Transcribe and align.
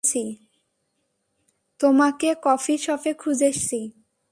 তোমাকে 1.79 2.29
কফি 2.41 2.75
শপে 2.77 3.11
খুঁজেছি। 3.13 3.79